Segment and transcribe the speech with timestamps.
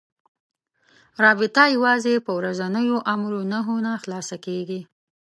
[1.23, 4.79] رابطه یوازې په ورځنيو امر و نهيو نه خلاصه کېږي.